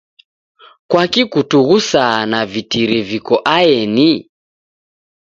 Kwaki 0.87 1.25
kutughusaa 1.25 2.25
na 2.25 2.39
vitiri 2.45 3.01
viko 3.09 3.35
aeni? 3.55 4.29